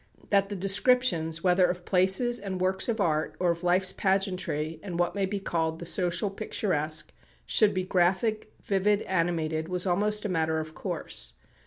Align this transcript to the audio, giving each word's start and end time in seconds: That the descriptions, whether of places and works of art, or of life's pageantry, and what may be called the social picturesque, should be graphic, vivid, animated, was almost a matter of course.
That 0.31 0.49
the 0.49 0.55
descriptions, 0.55 1.43
whether 1.43 1.67
of 1.67 1.85
places 1.85 2.39
and 2.39 2.59
works 2.59 2.89
of 2.89 2.99
art, 2.99 3.35
or 3.39 3.51
of 3.51 3.61
life's 3.63 3.93
pageantry, 3.93 4.79
and 4.81 4.97
what 4.97 5.13
may 5.13 5.27
be 5.27 5.39
called 5.39 5.77
the 5.77 5.85
social 5.85 6.31
picturesque, 6.31 7.13
should 7.45 7.75
be 7.75 7.83
graphic, 7.83 8.51
vivid, 8.63 9.03
animated, 9.03 9.67
was 9.69 9.85
almost 9.85 10.25
a 10.25 10.27
matter 10.29 10.57
of 10.57 10.73
course. 10.73 11.33